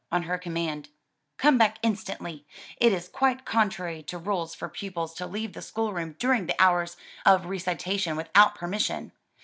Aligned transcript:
or 0.11 0.21
her 0.21 0.39
command, 0.39 0.89
"Come 1.37 1.59
back 1.59 1.77
instantly: 1.83 2.43
it 2.77 2.91
is 2.91 3.07
quite 3.07 3.45
contrary 3.45 4.01
to 4.01 4.17
rules 4.17 4.55
for 4.55 4.67
pupils 4.67 5.13
to 5.13 5.27
leave 5.27 5.53
the 5.53 5.61
school 5.61 5.93
room 5.93 6.15
during 6.17 6.47
the 6.47 6.59
hours 6.59 6.97
of 7.23 7.45
recitation, 7.45 8.17
without 8.17 8.55
permission." 8.55 9.11